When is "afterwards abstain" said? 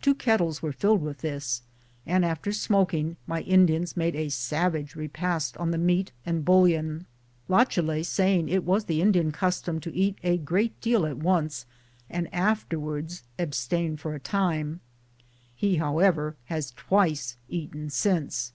12.34-13.96